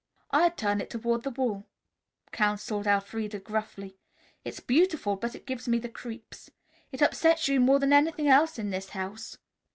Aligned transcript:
"I'd 0.31 0.57
turn 0.57 0.81
it 0.81 0.89
toward 0.89 1.21
the 1.21 1.29
wall," 1.29 1.67
counseled 2.31 2.87
Elfreda 2.87 3.37
gruffly. 3.37 3.99
"It's 4.43 4.59
beautiful, 4.59 5.15
but 5.15 5.35
it 5.35 5.45
gives 5.45 5.67
me 5.67 5.77
the 5.77 5.89
creeps. 5.89 6.49
It 6.91 7.03
upsets 7.03 7.47
you 7.47 7.59
more 7.59 7.77
than 7.77 7.93
anything 7.93 8.27
else 8.27 8.57
in 8.57 8.71
this 8.71 8.89
house. 8.89 9.37